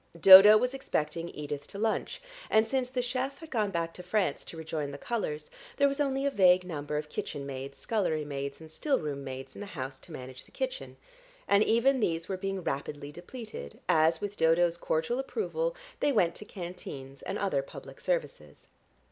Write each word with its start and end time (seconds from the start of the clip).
Dodo 0.19 0.57
was 0.57 0.73
expecting 0.73 1.29
Edith 1.29 1.67
to 1.67 1.77
lunch, 1.77 2.23
and 2.49 2.65
since 2.65 2.89
the 2.89 3.03
chef 3.03 3.37
had 3.37 3.51
gone 3.51 3.69
back 3.69 3.93
to 3.93 4.01
France 4.01 4.43
to 4.45 4.57
rejoin 4.57 4.89
the 4.89 4.97
colours, 4.97 5.51
there 5.77 5.87
was 5.87 5.99
only 5.99 6.25
a 6.25 6.31
vague 6.31 6.63
number 6.63 6.97
of 6.97 7.07
kitchen 7.07 7.45
maids, 7.45 7.77
scullery 7.77 8.25
maids 8.25 8.59
and 8.59 8.71
still 8.71 8.97
room 8.97 9.23
maids 9.23 9.53
in 9.53 9.61
the 9.61 9.67
house 9.77 9.99
to 9.99 10.11
manage 10.11 10.45
the 10.45 10.49
kitchen, 10.51 10.97
and 11.47 11.63
even 11.63 11.99
these 11.99 12.27
were 12.27 12.35
being 12.35 12.63
rapidly 12.63 13.11
depleted, 13.11 13.79
as, 13.87 14.19
with 14.19 14.37
Dodo's 14.37 14.75
cordial 14.75 15.19
approval, 15.19 15.75
they 15.99 16.11
went 16.11 16.33
to 16.33 16.45
canteens 16.45 17.21
and 17.21 17.37
other 17.37 17.61
public 17.61 17.99
services. 17.99 18.69